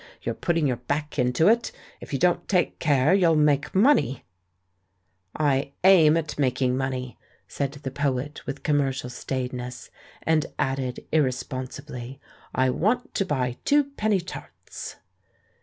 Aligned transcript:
You're 0.23 0.33
putting 0.33 0.65
your 0.65 0.77
back 0.77 1.19
into 1.19 1.47
it— 1.47 1.71
if 2.01 2.11
you 2.11 2.17
don't 2.17 2.51
i;ake 2.55 2.79
care 2.79 3.13
you'll 3.13 3.35
make 3.35 3.75
money!" 3.75 4.25
"I 5.35 5.73
aim 5.83 6.17
at 6.17 6.39
making 6.39 6.75
money," 6.75 7.19
said 7.47 7.73
the 7.73 7.91
poet 7.91 8.43
with 8.47 8.63
THE 8.63 8.73
LADY 8.73 8.79
OF 8.79 8.83
LYONS' 9.03 9.23
325 9.23 9.53
commercial 9.53 9.79
staidness; 9.79 9.91
and 10.23 10.45
added, 10.57 11.05
irresponsibly^ 11.13 12.17
"I 12.51 12.71
want 12.71 13.13
to 13.13 13.25
buy 13.27 13.57
twopenny 13.63 14.25
tarts." 14.25 14.95